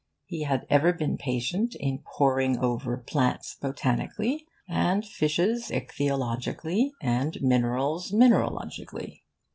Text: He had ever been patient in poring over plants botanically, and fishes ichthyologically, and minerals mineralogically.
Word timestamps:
He 0.25 0.45
had 0.45 0.65
ever 0.67 0.93
been 0.93 1.15
patient 1.15 1.75
in 1.79 1.99
poring 1.99 2.57
over 2.57 2.97
plants 2.97 3.53
botanically, 3.61 4.47
and 4.67 5.05
fishes 5.05 5.69
ichthyologically, 5.69 6.89
and 7.03 7.39
minerals 7.43 8.11
mineralogically. 8.11 9.21